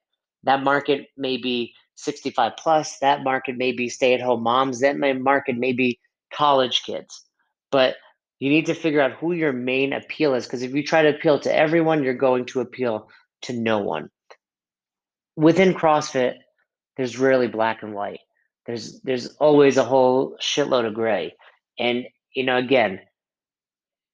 That 0.45 0.63
market 0.63 1.09
may 1.17 1.37
be 1.37 1.75
65 1.97 2.53
plus, 2.59 2.99
that 2.99 3.23
market 3.23 3.57
may 3.57 3.73
be 3.73 3.89
stay 3.89 4.15
at 4.15 4.21
home 4.21 4.43
moms, 4.43 4.81
that 4.81 4.99
market 4.99 5.57
may 5.57 5.73
be 5.73 6.01
college 6.33 6.83
kids. 6.83 7.25
But 7.71 7.97
you 8.41 8.49
need 8.49 8.67
to 8.67 8.75
figure 8.75 9.01
out 9.01 9.13
who 9.13 9.33
your 9.33 9.53
main 9.53 9.93
appeal 9.93 10.35
is 10.35 10.47
because 10.47 10.63
if 10.63 10.75
you 10.75 10.83
try 10.83 11.03
to 11.03 11.11
appeal 11.11 11.39
to 11.41 11.55
everyone, 11.55 12.03
you're 12.03 12.15
going 12.15 12.47
to 12.47 12.61
appeal 12.61 13.09
to 13.43 13.53
no 13.53 13.79
one 13.79 14.11
within 15.41 15.75
CrossFit, 15.75 16.35
there's 16.97 17.19
rarely 17.19 17.49
black 17.49 17.83
and 17.83 17.95
white. 17.95 18.21
There's 18.67 19.01
there's 19.01 19.27
always 19.37 19.77
a 19.77 19.85
whole 19.85 20.37
shitload 20.41 20.87
of 20.87 20.95
gray. 20.95 21.35
And 21.79 22.05
you 22.35 22.45
know, 22.45 22.57
again, 22.57 23.01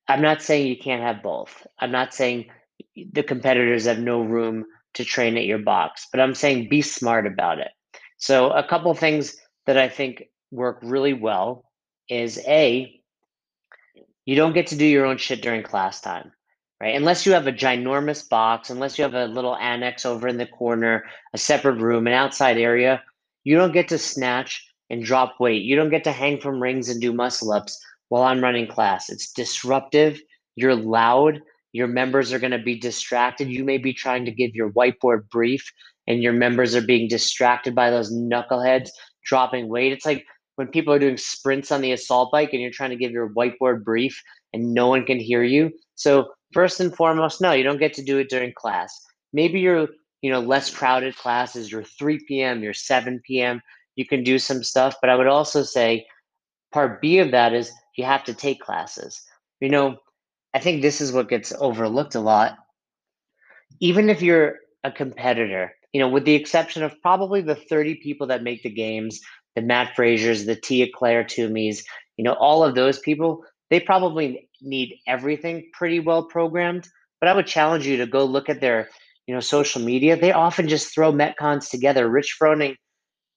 I'm 0.09 0.23
not 0.23 0.41
saying 0.41 0.69
you 0.69 0.79
can't 0.79 1.03
have 1.03 1.23
both. 1.23 1.67
I'm 1.79 1.91
not 1.91 2.15
saying 2.15 2.47
the 3.13 3.23
competitors 3.23 3.87
have 3.87 3.99
no 3.99 4.23
room 4.23 4.65
to 4.95 5.05
train 5.05 5.37
at 5.37 5.45
your 5.45 5.59
box, 5.59 6.07
but 6.11 6.21
I'm 6.21 6.35
saying 6.35 6.69
be 6.69 6.81
smart 6.81 7.27
about 7.27 7.59
it. 7.59 7.69
So 8.19 8.51
a 8.51 8.67
couple 8.67 8.95
things 8.95 9.37
that 9.67 9.77
I 9.77 9.89
think 9.89 10.25
work 10.51 10.79
really 10.83 11.13
well 11.13 11.65
is 12.09 12.39
A, 12.47 13.01
you 14.25 14.37
don't 14.37 14.55
get 14.55 14.69
to 14.69 14.77
do 14.77 14.87
your 14.87 15.05
own 15.05 15.19
shit 15.19 15.43
during 15.43 15.63
class 15.63 16.01
time, 16.01 16.33
right? 16.81 16.95
Unless 16.95 17.25
you 17.25 17.33
have 17.33 17.47
a 17.47 17.53
ginormous 17.53 18.29
box, 18.29 18.71
unless 18.71 18.99
you 18.99 19.03
have 19.03 19.15
a 19.15 19.27
little 19.27 19.57
annex 19.57 20.05
over 20.05 20.29
in 20.29 20.37
the 20.37 20.47
corner, 20.47 21.05
a 21.35 21.39
separate 21.39 21.81
room, 21.81 22.07
an 22.07 22.13
outside 22.13 22.59
area, 22.59 23.03
you 23.45 23.57
don't 23.57 23.73
get 23.73 23.89
to 23.89 23.99
snatch 23.99 24.67
and 24.91 25.05
drop 25.05 25.41
weight. 25.41 25.63
You 25.63 25.77
don't 25.77 25.91
get 25.91 26.05
to 26.05 26.13
hang 26.13 26.41
from 26.41 26.63
rings 26.63 26.89
and 26.89 27.01
do 27.01 27.13
muscle 27.13 27.53
ups 27.53 27.79
while 28.09 28.23
I'm 28.23 28.43
running 28.43 28.67
class. 28.67 29.09
It's 29.09 29.33
disruptive. 29.33 30.21
You're 30.55 30.77
loud. 30.77 31.41
Your 31.73 31.87
members 31.87 32.33
are 32.33 32.39
going 32.39 32.53
to 32.53 32.59
be 32.59 32.79
distracted. 32.79 33.49
You 33.49 33.65
may 33.65 33.79
be 33.79 33.93
trying 33.93 34.25
to 34.25 34.31
give 34.31 34.55
your 34.55 34.71
whiteboard 34.71 35.29
brief, 35.29 35.71
and 36.07 36.23
your 36.23 36.33
members 36.33 36.75
are 36.75 36.83
being 36.83 37.09
distracted 37.09 37.75
by 37.75 37.91
those 37.91 38.13
knuckleheads 38.13 38.91
dropping 39.25 39.69
weight. 39.69 39.93
It's 39.93 40.07
like 40.07 40.25
when 40.55 40.69
people 40.69 40.93
are 40.95 40.99
doing 40.99 41.17
sprints 41.17 41.71
on 41.71 41.83
the 41.83 41.93
assault 41.93 42.33
bike 42.33 42.51
and 42.53 42.63
you're 42.63 42.71
trying 42.71 42.91
to 42.91 42.97
give 42.97 43.13
your 43.13 43.29
whiteboard 43.31 43.85
brief 43.85 44.23
and 44.53 44.75
no 44.75 44.89
one 44.89 45.05
can 45.05 45.19
hear 45.19 45.43
you. 45.43 45.73
So, 45.95 46.33
first 46.53 46.81
and 46.81 46.95
foremost, 46.95 47.41
no, 47.41 47.53
you 47.53 47.65
don't 47.65 47.79
get 47.79 47.95
to 47.95 48.05
do 48.05 48.19
it 48.19 48.31
during 48.31 48.53
class. 48.53 48.99
Maybe 49.33 49.61
your 49.61 49.89
you 50.23 50.31
know 50.31 50.41
less 50.41 50.71
crowded 50.71 51.17
classes, 51.17 51.71
your 51.71 51.85
3 51.85 52.21
p.m., 52.27 52.63
your 52.63 52.75
7 52.75 53.21
p.m. 53.27 53.61
You 53.97 54.07
can 54.07 54.23
do 54.23 54.39
some 54.39 54.63
stuff, 54.63 54.97
but 55.01 55.11
I 55.11 55.17
would 55.17 55.27
also 55.27 55.63
say 55.63 56.07
part 56.73 57.01
B 57.01 57.19
of 57.19 57.31
that 57.31 57.55
is 57.55 57.73
you 57.97 58.05
have 58.05 58.25
to 58.25 58.35
take 58.35 58.61
classes. 58.61 59.23
You 59.61 59.71
know, 59.71 59.97
I 60.55 60.59
think 60.59 60.83
this 60.83 61.01
is 61.01 61.13
what 61.13 61.29
gets 61.29 61.53
overlooked 61.59 62.15
a 62.15 62.21
lot. 62.21 62.57
Even 63.81 64.09
if 64.09 64.23
you're 64.23 64.57
a 64.85 64.91
competitor, 64.93 65.73
you 65.93 66.01
know, 66.01 66.09
with 66.09 66.25
the 66.25 66.35
exception 66.35 66.83
of 66.83 67.01
probably 67.01 67.41
the 67.41 67.55
30 67.55 67.97
people 67.97 68.27
that 68.27 68.43
make 68.43 68.63
the 68.63 68.71
games, 68.71 69.21
the 69.55 69.63
Mat 69.63 69.95
Frasers, 69.97 70.45
the 70.45 70.57
Tia-Clair 70.57 71.25
Toomeys, 71.25 71.83
you 72.17 72.25
know, 72.25 72.35
all 72.35 72.63
of 72.63 72.75
those 72.75 72.99
people, 72.99 73.45
they 73.71 73.81
probably 73.81 74.49
need 74.61 74.99
everything 75.07 75.71
pretty 75.73 76.01
well 76.01 76.25
programmed. 76.25 76.89
But 77.21 77.29
I 77.29 77.35
would 77.35 77.47
challenge 77.47 77.87
you 77.87 77.97
to 77.99 78.07
go 78.07 78.25
look 78.25 78.49
at 78.49 78.61
their, 78.61 78.89
you 79.27 79.35
know, 79.35 79.41
social 79.41 79.81
media. 79.81 80.17
They 80.17 80.33
often 80.33 80.69
just 80.69 80.95
throw 80.95 81.13
Metcons 81.13 81.71
together. 81.71 82.09
Rich 82.09 82.37
Froning 82.41 82.77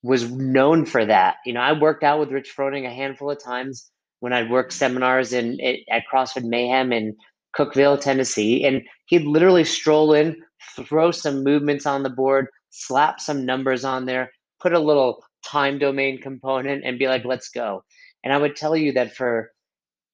was 0.04 0.30
known 0.32 0.86
for 0.86 1.06
that. 1.06 1.38
You 1.46 1.54
know, 1.54 1.62
I 1.62 1.74
worked 1.74 2.04
out 2.04 2.20
with 2.20 2.32
Rich 2.32 2.54
Froning 2.56 2.86
a 2.86 2.94
handful 2.94 3.32
of 3.32 3.44
times 3.44 3.90
when 4.20 4.34
I'd 4.34 4.50
work 4.50 4.72
seminars 4.72 5.34
in 5.34 5.60
at 5.90 6.04
CrossFit 6.12 6.44
Mayhem 6.44 6.92
in 6.92 7.16
Cookeville, 7.58 8.00
Tennessee, 8.00 8.66
and 8.66 8.82
he'd 9.08 9.26
literally 9.26 9.64
stroll 9.64 10.14
in, 10.14 10.36
throw 10.76 11.12
some 11.12 11.44
movements 11.44 11.86
on 11.86 12.04
the 12.04 12.10
board, 12.10 12.48
slap 12.70 13.20
some 13.20 13.46
numbers 13.46 13.84
on 13.84 14.06
there, 14.06 14.32
put 14.62 14.74
a 14.74 14.80
little 14.80 15.24
time 15.44 15.80
domain 15.80 16.22
component, 16.22 16.84
and 16.86 17.00
be 17.00 17.08
like, 17.08 17.26
"Let's 17.26 17.50
go." 17.50 17.84
And 18.24 18.34
I 18.34 18.38
would 18.38 18.56
tell 18.56 18.76
you 18.76 18.92
that 18.94 19.16
for 19.16 19.52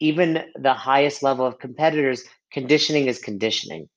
even 0.08 0.44
the 0.56 0.74
highest 0.74 1.24
level 1.24 1.46
of 1.46 1.60
competitors, 1.60 2.24
conditioning 2.52 3.08
is 3.08 3.20
conditioning. 3.20 3.88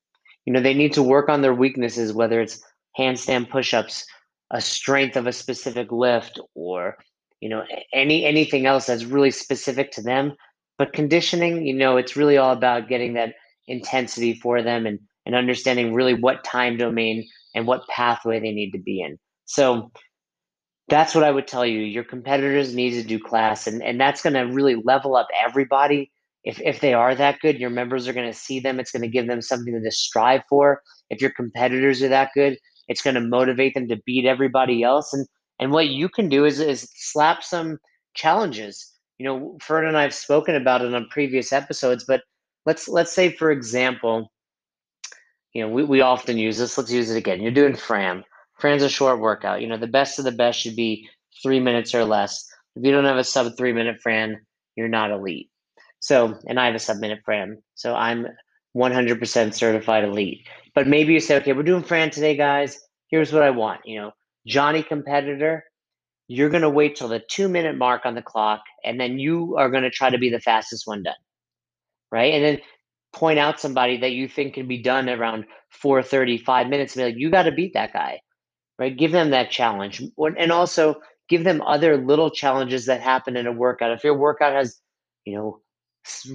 You 0.44 0.52
know, 0.52 0.60
they 0.60 0.74
need 0.74 0.92
to 0.94 1.02
work 1.02 1.28
on 1.28 1.42
their 1.42 1.54
weaknesses, 1.54 2.12
whether 2.12 2.40
it's 2.40 2.62
handstand 2.98 3.50
push-ups, 3.50 4.04
a 4.50 4.60
strength 4.60 5.16
of 5.16 5.26
a 5.26 5.32
specific 5.32 5.92
lift, 5.92 6.40
or 6.54 6.96
you 7.40 7.48
know 7.48 7.64
any 7.92 8.24
anything 8.24 8.66
else 8.66 8.86
that's 8.86 9.04
really 9.04 9.30
specific 9.30 9.92
to 9.92 10.02
them 10.02 10.32
but 10.76 10.92
conditioning 10.92 11.64
you 11.64 11.74
know 11.74 11.96
it's 11.96 12.16
really 12.16 12.36
all 12.36 12.52
about 12.52 12.88
getting 12.88 13.14
that 13.14 13.34
intensity 13.66 14.34
for 14.34 14.62
them 14.62 14.86
and 14.86 14.98
and 15.26 15.34
understanding 15.34 15.94
really 15.94 16.14
what 16.14 16.42
time 16.44 16.76
domain 16.76 17.26
and 17.54 17.66
what 17.66 17.86
pathway 17.88 18.40
they 18.40 18.52
need 18.52 18.70
to 18.70 18.78
be 18.78 19.00
in 19.00 19.18
so 19.44 19.90
that's 20.88 21.14
what 21.14 21.24
i 21.24 21.30
would 21.30 21.46
tell 21.46 21.66
you 21.66 21.80
your 21.80 22.04
competitors 22.04 22.74
need 22.74 22.90
to 22.90 23.02
do 23.02 23.18
class 23.18 23.66
and 23.66 23.82
and 23.82 24.00
that's 24.00 24.22
going 24.22 24.34
to 24.34 24.40
really 24.54 24.76
level 24.84 25.16
up 25.16 25.28
everybody 25.44 26.10
if 26.44 26.60
if 26.62 26.80
they 26.80 26.94
are 26.94 27.14
that 27.14 27.40
good 27.40 27.58
your 27.58 27.70
members 27.70 28.08
are 28.08 28.12
going 28.12 28.30
to 28.30 28.38
see 28.38 28.60
them 28.60 28.80
it's 28.80 28.90
going 28.90 29.02
to 29.02 29.08
give 29.08 29.26
them 29.26 29.42
something 29.42 29.80
to 29.80 29.90
strive 29.90 30.42
for 30.48 30.82
if 31.10 31.20
your 31.20 31.30
competitors 31.30 32.02
are 32.02 32.08
that 32.08 32.30
good 32.34 32.58
it's 32.88 33.02
going 33.02 33.14
to 33.14 33.20
motivate 33.20 33.74
them 33.74 33.88
to 33.88 34.00
beat 34.06 34.24
everybody 34.24 34.82
else 34.82 35.12
and 35.12 35.26
and 35.60 35.72
what 35.72 35.88
you 35.88 36.08
can 36.08 36.28
do 36.28 36.44
is 36.44 36.60
is 36.60 36.88
slap 36.94 37.42
some 37.42 37.78
challenges. 38.14 38.92
You 39.18 39.26
know, 39.26 39.58
Fern 39.60 39.86
and 39.86 39.96
I 39.96 40.02
have 40.02 40.14
spoken 40.14 40.54
about 40.54 40.82
it 40.82 40.94
on 40.94 41.08
previous 41.10 41.52
episodes, 41.52 42.04
but 42.04 42.22
let's 42.66 42.88
let's 42.88 43.12
say 43.12 43.30
for 43.32 43.50
example, 43.50 44.30
you 45.52 45.62
know, 45.62 45.68
we, 45.68 45.84
we 45.84 46.00
often 46.00 46.38
use 46.38 46.58
this. 46.58 46.78
Let's 46.78 46.92
use 46.92 47.10
it 47.10 47.16
again. 47.16 47.40
You're 47.42 47.50
doing 47.52 47.74
Fran. 47.74 48.24
Fran's 48.58 48.82
a 48.82 48.88
short 48.88 49.20
workout. 49.20 49.60
You 49.60 49.68
know, 49.68 49.76
the 49.76 49.86
best 49.86 50.18
of 50.18 50.24
the 50.24 50.32
best 50.32 50.60
should 50.60 50.76
be 50.76 51.08
three 51.42 51.60
minutes 51.60 51.94
or 51.94 52.04
less. 52.04 52.46
If 52.76 52.84
you 52.84 52.92
don't 52.92 53.04
have 53.04 53.16
a 53.16 53.24
sub 53.24 53.56
three 53.56 53.72
minute 53.72 54.00
Fran, 54.00 54.40
you're 54.76 54.88
not 54.88 55.10
elite. 55.10 55.50
So, 56.00 56.38
and 56.46 56.58
I 56.58 56.66
have 56.66 56.74
a 56.74 56.80
sub 56.80 56.98
minute 56.98 57.20
Fran. 57.24 57.62
So 57.74 57.94
I'm 57.94 58.26
100% 58.76 59.54
certified 59.54 60.04
elite. 60.04 60.46
But 60.74 60.86
maybe 60.86 61.12
you 61.12 61.20
say, 61.20 61.36
okay, 61.36 61.52
we're 61.52 61.62
doing 61.62 61.82
Fran 61.82 62.10
today, 62.10 62.36
guys. 62.36 62.78
Here's 63.10 63.32
what 63.32 63.42
I 63.42 63.50
want. 63.50 63.80
You 63.84 64.00
know, 64.00 64.10
Johnny 64.46 64.82
competitor, 64.82 65.64
you're 66.28 66.50
going 66.50 66.62
to 66.62 66.70
wait 66.70 66.96
till 66.96 67.08
the 67.08 67.20
two 67.20 67.48
minute 67.48 67.76
mark 67.76 68.04
on 68.04 68.14
the 68.14 68.22
clock, 68.22 68.60
and 68.84 69.00
then 69.00 69.18
you 69.18 69.56
are 69.56 69.70
going 69.70 69.82
to 69.82 69.90
try 69.90 70.10
to 70.10 70.18
be 70.18 70.30
the 70.30 70.40
fastest 70.40 70.86
one 70.86 71.02
done. 71.02 71.14
Right. 72.12 72.34
And 72.34 72.44
then 72.44 72.58
point 73.12 73.38
out 73.38 73.60
somebody 73.60 73.98
that 73.98 74.12
you 74.12 74.28
think 74.28 74.54
can 74.54 74.68
be 74.68 74.82
done 74.82 75.08
around 75.08 75.46
4:35 75.82 76.68
minutes 76.68 76.94
and 76.94 77.00
be 77.00 77.12
like, 77.12 77.20
you 77.20 77.30
got 77.30 77.44
to 77.44 77.52
beat 77.52 77.74
that 77.74 77.92
guy. 77.92 78.20
Right. 78.78 78.96
Give 78.96 79.12
them 79.12 79.30
that 79.30 79.50
challenge. 79.50 80.02
And 80.38 80.52
also 80.52 81.00
give 81.28 81.44
them 81.44 81.62
other 81.62 81.96
little 81.96 82.30
challenges 82.30 82.86
that 82.86 83.00
happen 83.00 83.36
in 83.36 83.46
a 83.46 83.52
workout. 83.52 83.90
If 83.92 84.04
your 84.04 84.16
workout 84.16 84.52
has, 84.54 84.80
you 85.24 85.36
know, 85.36 85.60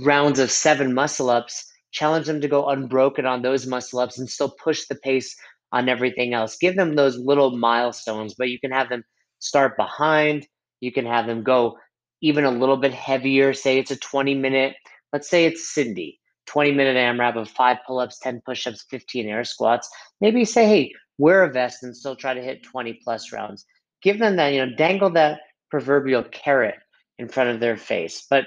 rounds 0.03 0.39
of 0.39 0.51
seven 0.51 0.93
muscle 0.93 1.29
ups, 1.29 1.65
challenge 1.91 2.27
them 2.27 2.41
to 2.41 2.47
go 2.47 2.67
unbroken 2.67 3.25
on 3.25 3.41
those 3.41 3.65
muscle 3.65 3.99
ups 3.99 4.19
and 4.19 4.29
still 4.29 4.53
push 4.63 4.85
the 4.87 4.95
pace 4.95 5.35
on 5.71 5.89
everything 5.89 6.33
else. 6.33 6.57
Give 6.57 6.75
them 6.75 6.95
those 6.95 7.17
little 7.17 7.57
milestones, 7.57 8.35
but 8.37 8.49
you 8.49 8.59
can 8.59 8.71
have 8.71 8.89
them 8.89 9.03
start 9.39 9.77
behind. 9.77 10.45
You 10.81 10.91
can 10.91 11.05
have 11.05 11.27
them 11.27 11.43
go 11.43 11.77
even 12.21 12.45
a 12.45 12.51
little 12.51 12.77
bit 12.77 12.93
heavier. 12.93 13.53
Say 13.53 13.79
it's 13.79 13.91
a 13.91 13.97
20 13.97 14.35
minute, 14.35 14.75
let's 15.13 15.29
say 15.29 15.45
it's 15.45 15.73
Cindy, 15.73 16.19
20 16.47 16.73
minute 16.73 16.97
AMRAP 16.97 17.35
of 17.37 17.49
five 17.49 17.77
pull 17.87 17.99
ups, 17.99 18.19
10 18.19 18.41
push 18.45 18.67
ups, 18.67 18.85
15 18.89 19.27
air 19.27 19.43
squats. 19.43 19.89
Maybe 20.21 20.45
say, 20.45 20.65
hey, 20.67 20.93
wear 21.17 21.43
a 21.43 21.51
vest 21.51 21.83
and 21.83 21.95
still 21.95 22.15
try 22.15 22.33
to 22.33 22.41
hit 22.41 22.63
20 22.63 22.99
plus 23.03 23.31
rounds. 23.31 23.65
Give 24.01 24.19
them 24.19 24.35
that, 24.37 24.49
you 24.49 24.65
know, 24.65 24.75
dangle 24.75 25.11
that 25.11 25.41
proverbial 25.69 26.23
carrot 26.23 26.75
in 27.19 27.27
front 27.27 27.49
of 27.49 27.59
their 27.59 27.77
face. 27.77 28.25
But 28.29 28.45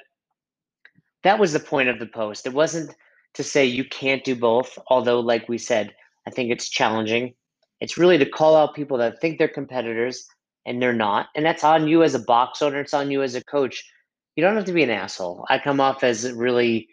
that 1.22 1.38
was 1.38 1.52
the 1.52 1.60
point 1.60 1.88
of 1.88 1.98
the 1.98 2.06
post. 2.06 2.46
It 2.46 2.52
wasn't 2.52 2.94
to 3.34 3.42
say 3.42 3.64
you 3.66 3.84
can't 3.84 4.24
do 4.24 4.34
both, 4.36 4.78
although, 4.88 5.20
like 5.20 5.48
we 5.48 5.58
said, 5.58 5.94
I 6.26 6.30
think 6.30 6.50
it's 6.50 6.68
challenging. 6.68 7.34
It's 7.80 7.98
really 7.98 8.18
to 8.18 8.26
call 8.28 8.56
out 8.56 8.74
people 8.74 8.98
that 8.98 9.20
think 9.20 9.38
they're 9.38 9.48
competitors 9.48 10.26
and 10.66 10.80
they're 10.80 10.92
not. 10.92 11.28
And 11.34 11.44
that's 11.44 11.64
on 11.64 11.88
you 11.88 12.02
as 12.02 12.14
a 12.14 12.20
box 12.20 12.62
owner, 12.62 12.80
it's 12.80 12.94
on 12.94 13.10
you 13.10 13.22
as 13.22 13.34
a 13.34 13.44
coach. 13.44 13.84
You 14.36 14.44
don't 14.44 14.56
have 14.56 14.64
to 14.66 14.72
be 14.72 14.82
an 14.82 14.90
asshole. 14.90 15.46
I 15.48 15.58
come 15.58 15.80
off 15.80 16.04
as 16.04 16.30
really, 16.32 16.88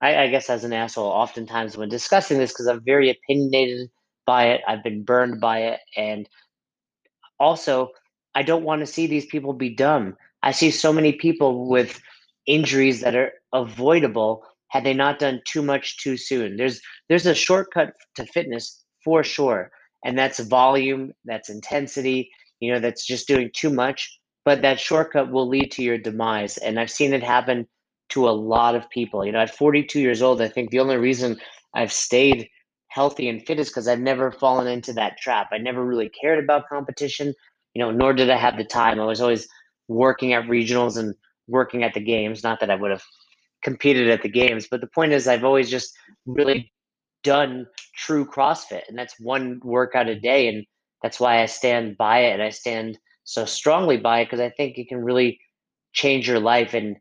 I, 0.00 0.16
I 0.24 0.28
guess, 0.28 0.50
as 0.50 0.64
an 0.64 0.72
asshole 0.72 1.06
oftentimes 1.08 1.76
when 1.76 1.88
discussing 1.88 2.38
this 2.38 2.52
because 2.52 2.66
I'm 2.66 2.82
very 2.84 3.10
opinionated 3.10 3.90
by 4.28 4.48
it. 4.48 4.60
I've 4.68 4.84
been 4.84 5.04
burned 5.04 5.40
by 5.40 5.60
it. 5.60 5.80
And 5.96 6.28
also, 7.40 7.88
I 8.34 8.42
don't 8.42 8.62
want 8.62 8.80
to 8.80 8.86
see 8.86 9.06
these 9.06 9.24
people 9.24 9.54
be 9.54 9.70
dumb. 9.70 10.18
I 10.42 10.52
see 10.52 10.70
so 10.70 10.92
many 10.92 11.12
people 11.12 11.66
with 11.66 11.98
injuries 12.46 13.00
that 13.00 13.16
are 13.16 13.32
avoidable 13.54 14.44
had 14.68 14.84
they 14.84 14.92
not 14.92 15.18
done 15.18 15.40
too 15.46 15.62
much 15.62 15.96
too 16.02 16.18
soon. 16.18 16.58
There's 16.58 16.78
there's 17.08 17.24
a 17.24 17.34
shortcut 17.34 17.94
to 18.16 18.26
fitness 18.26 18.84
for 19.02 19.24
sure, 19.24 19.70
and 20.04 20.18
that's 20.18 20.40
volume, 20.40 21.12
that's 21.24 21.48
intensity. 21.48 22.30
You 22.60 22.72
know, 22.72 22.80
that's 22.80 23.06
just 23.06 23.28
doing 23.28 23.50
too 23.54 23.70
much. 23.70 24.20
But 24.44 24.60
that 24.60 24.78
shortcut 24.78 25.32
will 25.32 25.48
lead 25.48 25.70
to 25.72 25.82
your 25.82 25.96
demise, 25.96 26.58
and 26.58 26.78
I've 26.78 26.90
seen 26.90 27.14
it 27.14 27.22
happen 27.22 27.66
to 28.10 28.28
a 28.28 28.38
lot 28.54 28.74
of 28.74 28.90
people. 28.90 29.24
You 29.24 29.32
know, 29.32 29.40
at 29.40 29.56
42 29.56 30.00
years 30.00 30.20
old, 30.20 30.42
I 30.42 30.48
think 30.48 30.70
the 30.70 30.80
only 30.80 30.98
reason 30.98 31.40
I've 31.74 31.92
stayed 31.92 32.48
healthy 32.88 33.28
and 33.28 33.44
fit 33.46 33.60
is 33.60 33.68
because 33.68 33.88
I've 33.88 34.00
never 34.00 34.30
fallen 34.30 34.66
into 34.66 34.92
that 34.94 35.18
trap. 35.18 35.48
I 35.52 35.58
never 35.58 35.84
really 35.84 36.08
cared 36.08 36.42
about 36.42 36.68
competition, 36.68 37.34
you 37.74 37.82
know, 37.82 37.90
nor 37.90 38.12
did 38.12 38.30
I 38.30 38.36
have 38.36 38.56
the 38.56 38.64
time. 38.64 39.00
I 39.00 39.04
was 39.04 39.20
always 39.20 39.46
working 39.88 40.32
at 40.32 40.44
regionals 40.44 40.96
and 40.96 41.14
working 41.46 41.82
at 41.82 41.94
the 41.94 42.00
games. 42.00 42.42
Not 42.42 42.60
that 42.60 42.70
I 42.70 42.74
would 42.74 42.90
have 42.90 43.04
competed 43.62 44.08
at 44.08 44.22
the 44.22 44.28
games. 44.28 44.66
But 44.70 44.80
the 44.80 44.86
point 44.86 45.12
is, 45.12 45.28
I've 45.28 45.44
always 45.44 45.70
just 45.70 45.96
really 46.26 46.72
done 47.22 47.66
true 47.96 48.24
CrossFit, 48.24 48.82
and 48.88 48.98
that's 48.98 49.18
one 49.20 49.60
workout 49.62 50.08
a 50.08 50.18
day, 50.18 50.48
and 50.48 50.64
that's 51.02 51.20
why 51.20 51.42
I 51.42 51.46
stand 51.46 51.96
by 51.96 52.20
it, 52.20 52.32
and 52.34 52.42
I 52.42 52.50
stand 52.50 52.98
so 53.24 53.44
strongly 53.44 53.98
by 53.98 54.20
it 54.20 54.26
because 54.26 54.40
I 54.40 54.50
think 54.50 54.78
it 54.78 54.88
can 54.88 55.04
really 55.04 55.38
change 55.92 56.28
your 56.28 56.40
life 56.40 56.74
and 56.74 56.96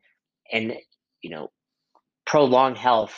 and 0.52 0.74
you 1.22 1.30
know 1.30 1.50
prolong 2.26 2.76
health 2.76 3.16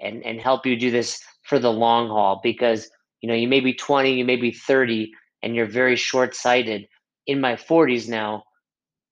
and 0.00 0.24
and 0.24 0.40
help 0.40 0.66
you 0.66 0.78
do 0.78 0.90
this 0.90 1.20
for 1.46 1.58
the 1.58 1.72
long 1.72 2.08
haul 2.08 2.40
because 2.42 2.90
you 3.20 3.28
know 3.28 3.34
you 3.34 3.48
may 3.48 3.60
be 3.60 3.74
20 3.74 4.12
you 4.12 4.24
may 4.24 4.36
be 4.36 4.52
30 4.52 5.10
and 5.42 5.54
you're 5.54 5.66
very 5.66 5.96
short 5.96 6.34
sighted 6.34 6.86
in 7.26 7.40
my 7.40 7.54
40s 7.54 8.08
now 8.08 8.44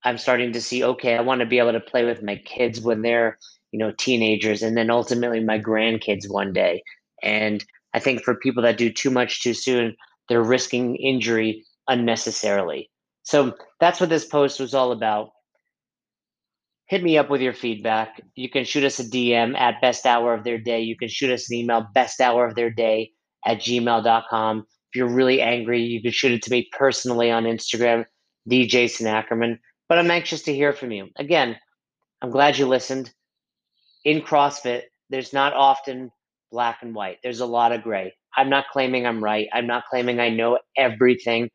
I'm 0.04 0.18
starting 0.18 0.52
to 0.52 0.60
see, 0.60 0.84
okay, 0.84 1.16
I 1.16 1.22
want 1.22 1.40
to 1.40 1.46
be 1.46 1.58
able 1.58 1.72
to 1.72 1.80
play 1.80 2.04
with 2.04 2.22
my 2.22 2.36
kids 2.36 2.80
when 2.80 3.02
they're, 3.02 3.38
you 3.72 3.78
know, 3.78 3.90
teenagers 3.90 4.62
and 4.62 4.76
then 4.76 4.90
ultimately 4.90 5.40
my 5.40 5.58
grandkids 5.58 6.30
one 6.30 6.52
day. 6.52 6.82
And 7.22 7.64
I 7.94 8.00
think 8.00 8.22
for 8.22 8.34
people 8.34 8.62
that 8.64 8.76
do 8.76 8.92
too 8.92 9.10
much 9.10 9.42
too 9.42 9.54
soon, 9.54 9.96
they're 10.28 10.42
risking 10.42 10.96
injury 10.96 11.64
unnecessarily. 11.88 12.90
So 13.22 13.54
that's 13.80 13.98
what 13.98 14.10
this 14.10 14.26
post 14.26 14.60
was 14.60 14.74
all 14.74 14.92
about. 14.92 15.30
Hit 16.86 17.02
me 17.02 17.16
up 17.16 17.30
with 17.30 17.40
your 17.40 17.54
feedback. 17.54 18.20
You 18.34 18.50
can 18.50 18.64
shoot 18.64 18.84
us 18.84 18.98
a 18.98 19.04
DM 19.04 19.58
at 19.58 19.80
best 19.80 20.04
hour 20.04 20.34
of 20.34 20.44
their 20.44 20.58
day. 20.58 20.80
You 20.80 20.96
can 20.96 21.08
shoot 21.08 21.30
us 21.30 21.50
an 21.50 21.56
email, 21.56 21.86
best 21.94 22.20
hour 22.20 22.46
of 22.46 22.54
their 22.54 22.70
day 22.70 23.12
at 23.46 23.58
gmail.com. 23.58 24.58
If 24.58 24.96
you're 24.96 25.08
really 25.08 25.40
angry, 25.40 25.82
you 25.82 26.02
can 26.02 26.12
shoot 26.12 26.32
it 26.32 26.42
to 26.42 26.50
me 26.50 26.68
personally 26.76 27.30
on 27.30 27.44
Instagram, 27.44 28.04
the 28.46 28.66
Jason 28.66 29.06
Ackerman. 29.06 29.58
But 29.88 29.98
I'm 29.98 30.10
anxious 30.10 30.42
to 30.42 30.54
hear 30.54 30.72
from 30.72 30.92
you. 30.92 31.08
Again, 31.16 31.56
I'm 32.22 32.30
glad 32.30 32.58
you 32.58 32.66
listened. 32.66 33.12
In 34.04 34.20
CrossFit, 34.20 34.82
there's 35.08 35.32
not 35.32 35.54
often 35.54 36.10
black 36.50 36.78
and 36.82 36.94
white. 36.94 37.18
There's 37.22 37.40
a 37.40 37.46
lot 37.46 37.72
of 37.72 37.82
gray. 37.82 38.14
I'm 38.36 38.50
not 38.50 38.66
claiming 38.70 39.06
I'm 39.06 39.22
right. 39.24 39.48
I'm 39.52 39.66
not 39.66 39.84
claiming 39.90 40.20
I 40.20 40.28
know 40.28 40.58
everything. 40.76 41.48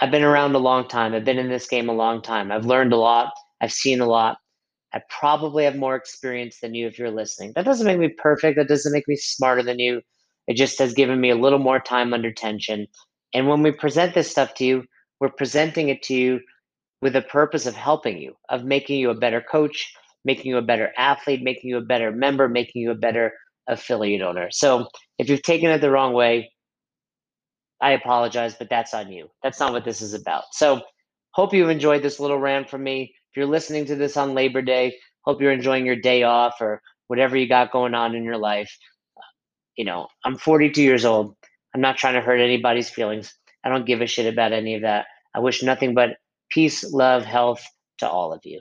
I've 0.00 0.10
been 0.10 0.22
around 0.22 0.54
a 0.54 0.58
long 0.58 0.88
time. 0.88 1.14
I've 1.14 1.24
been 1.24 1.38
in 1.38 1.48
this 1.48 1.68
game 1.68 1.88
a 1.88 1.94
long 1.94 2.22
time. 2.22 2.50
I've 2.50 2.66
learned 2.66 2.92
a 2.92 2.96
lot. 2.96 3.32
I've 3.60 3.72
seen 3.72 4.00
a 4.00 4.06
lot. 4.06 4.38
I 4.94 5.00
probably 5.08 5.64
have 5.64 5.76
more 5.76 5.96
experience 5.96 6.60
than 6.60 6.74
you 6.74 6.86
if 6.86 6.98
you're 6.98 7.10
listening. 7.10 7.52
That 7.54 7.64
doesn't 7.64 7.86
make 7.86 7.98
me 7.98 8.08
perfect. 8.08 8.56
That 8.56 8.68
doesn't 8.68 8.92
make 8.92 9.08
me 9.08 9.16
smarter 9.16 9.62
than 9.62 9.78
you. 9.78 10.02
It 10.46 10.54
just 10.54 10.78
has 10.78 10.92
given 10.92 11.20
me 11.20 11.30
a 11.30 11.36
little 11.36 11.58
more 11.58 11.80
time 11.80 12.12
under 12.12 12.32
tension. 12.32 12.86
And 13.32 13.48
when 13.48 13.62
we 13.62 13.72
present 13.72 14.14
this 14.14 14.30
stuff 14.30 14.54
to 14.54 14.64
you, 14.64 14.84
we're 15.20 15.30
presenting 15.30 15.88
it 15.88 16.02
to 16.04 16.14
you 16.14 16.40
with 17.00 17.14
the 17.14 17.22
purpose 17.22 17.66
of 17.66 17.74
helping 17.74 18.18
you, 18.18 18.34
of 18.48 18.64
making 18.64 18.98
you 18.98 19.10
a 19.10 19.14
better 19.14 19.40
coach, 19.40 19.92
making 20.24 20.46
you 20.46 20.58
a 20.58 20.62
better 20.62 20.92
athlete, 20.96 21.42
making 21.42 21.70
you 21.70 21.78
a 21.78 21.82
better 21.82 22.12
member, 22.12 22.48
making 22.48 22.82
you 22.82 22.90
a 22.90 22.96
better 22.96 23.32
affiliate 23.68 24.22
owner. 24.22 24.48
So 24.50 24.88
if 25.18 25.28
you've 25.28 25.42
taken 25.42 25.70
it 25.70 25.80
the 25.80 25.90
wrong 25.90 26.12
way, 26.12 26.52
I 27.80 27.92
apologize, 27.92 28.54
but 28.54 28.70
that's 28.70 28.94
on 28.94 29.10
you. 29.10 29.28
That's 29.42 29.58
not 29.58 29.72
what 29.72 29.84
this 29.84 30.00
is 30.00 30.14
about. 30.14 30.44
So, 30.52 30.82
hope 31.32 31.52
you've 31.52 31.70
enjoyed 31.70 32.02
this 32.02 32.20
little 32.20 32.38
rant 32.38 32.70
from 32.70 32.84
me. 32.84 33.14
If 33.32 33.38
you're 33.38 33.46
listening 33.46 33.86
to 33.86 33.96
this 33.96 34.18
on 34.18 34.34
Labor 34.34 34.60
Day, 34.60 34.98
hope 35.22 35.40
you're 35.40 35.52
enjoying 35.52 35.86
your 35.86 35.96
day 35.96 36.22
off 36.22 36.60
or 36.60 36.82
whatever 37.06 37.34
you 37.34 37.48
got 37.48 37.72
going 37.72 37.94
on 37.94 38.14
in 38.14 38.24
your 38.24 38.36
life. 38.36 38.76
You 39.74 39.86
know, 39.86 40.08
I'm 40.22 40.36
42 40.36 40.82
years 40.82 41.06
old. 41.06 41.34
I'm 41.74 41.80
not 41.80 41.96
trying 41.96 42.12
to 42.12 42.20
hurt 42.20 42.40
anybody's 42.40 42.90
feelings. 42.90 43.32
I 43.64 43.70
don't 43.70 43.86
give 43.86 44.02
a 44.02 44.06
shit 44.06 44.30
about 44.30 44.52
any 44.52 44.74
of 44.74 44.82
that. 44.82 45.06
I 45.34 45.38
wish 45.38 45.62
nothing 45.62 45.94
but 45.94 46.18
peace, 46.50 46.84
love, 46.92 47.24
health 47.24 47.64
to 48.00 48.10
all 48.10 48.34
of 48.34 48.42
you. 48.44 48.60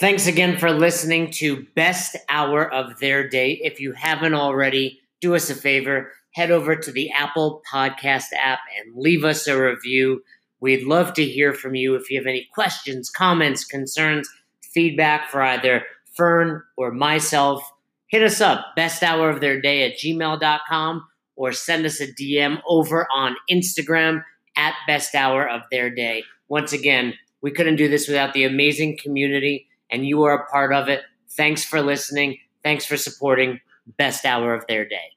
Thanks 0.00 0.26
again 0.26 0.58
for 0.58 0.72
listening 0.72 1.30
to 1.34 1.66
Best 1.76 2.16
Hour 2.28 2.68
of 2.68 2.98
Their 2.98 3.28
Day. 3.28 3.60
If 3.62 3.78
you 3.78 3.92
haven't 3.92 4.34
already, 4.34 4.98
do 5.20 5.36
us 5.36 5.50
a 5.50 5.54
favor, 5.54 6.10
head 6.34 6.50
over 6.50 6.74
to 6.74 6.90
the 6.90 7.12
Apple 7.12 7.62
Podcast 7.72 8.32
app 8.36 8.58
and 8.76 8.96
leave 8.96 9.24
us 9.24 9.46
a 9.46 9.56
review. 9.56 10.22
We'd 10.60 10.86
love 10.86 11.14
to 11.14 11.24
hear 11.24 11.54
from 11.54 11.74
you 11.74 11.94
if 11.94 12.10
you 12.10 12.18
have 12.18 12.26
any 12.26 12.48
questions, 12.52 13.10
comments, 13.10 13.64
concerns, 13.64 14.28
feedback 14.60 15.30
for 15.30 15.42
either 15.42 15.84
Fern 16.16 16.62
or 16.76 16.92
myself. 16.92 17.62
Hit 18.08 18.22
us 18.22 18.40
up, 18.40 18.74
best 18.76 19.02
hour 19.02 19.30
of 19.30 19.40
their 19.40 19.60
day 19.60 19.90
at 19.90 19.98
gmail.com, 19.98 21.06
or 21.36 21.52
send 21.52 21.86
us 21.86 22.00
a 22.00 22.12
DM 22.12 22.60
over 22.68 23.06
on 23.12 23.36
Instagram 23.50 24.22
at 24.56 24.74
best 24.86 25.14
hour 25.14 25.48
of 25.48 25.62
their 25.70 25.88
day. 25.88 26.24
Once 26.48 26.72
again, 26.72 27.14
we 27.40 27.50
couldn't 27.50 27.76
do 27.76 27.88
this 27.88 28.08
without 28.08 28.34
the 28.34 28.44
amazing 28.44 28.98
community, 28.98 29.66
and 29.90 30.06
you 30.06 30.22
are 30.24 30.34
a 30.34 30.50
part 30.50 30.72
of 30.72 30.88
it. 30.88 31.02
Thanks 31.30 31.64
for 31.64 31.80
listening. 31.80 32.38
Thanks 32.62 32.84
for 32.84 32.96
supporting 32.96 33.60
best 33.96 34.26
hour 34.26 34.54
of 34.54 34.66
their 34.66 34.86
day. 34.86 35.14